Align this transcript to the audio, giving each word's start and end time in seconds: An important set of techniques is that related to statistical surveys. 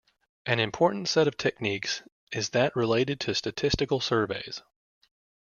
An 0.47 0.59
important 0.59 1.07
set 1.09 1.27
of 1.27 1.37
techniques 1.37 2.01
is 2.31 2.49
that 2.49 2.75
related 2.75 3.19
to 3.19 3.35
statistical 3.35 3.99
surveys. 3.99 4.63